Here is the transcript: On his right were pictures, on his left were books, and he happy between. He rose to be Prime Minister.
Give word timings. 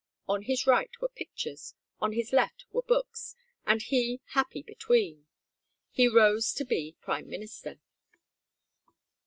On 0.27 0.41
his 0.41 0.65
right 0.65 0.89
were 0.99 1.09
pictures, 1.09 1.75
on 1.99 2.13
his 2.13 2.33
left 2.33 2.65
were 2.71 2.81
books, 2.81 3.35
and 3.67 3.83
he 3.83 4.19
happy 4.29 4.63
between. 4.63 5.27
He 5.91 6.07
rose 6.07 6.53
to 6.53 6.65
be 6.65 6.95
Prime 7.01 7.29
Minister. 7.29 7.79